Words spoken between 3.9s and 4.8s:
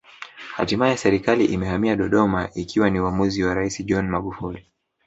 Magufuli